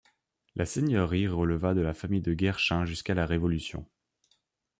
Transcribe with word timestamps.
La 0.55 0.65
seigneurie 0.65 1.27
releva 1.27 1.75
de 1.75 1.81
la 1.81 1.93
famille 1.93 2.23
de 2.23 2.33
Guerschin 2.33 2.85
jusqu'à 2.85 3.13
la 3.13 3.27
Révolution. 3.27 3.85